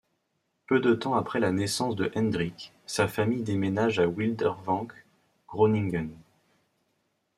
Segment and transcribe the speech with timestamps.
[0.65, 4.91] Peu de temps après la naissance de Hendrik, sa famille déménage à Wildervank,
[5.47, 6.09] Groningen.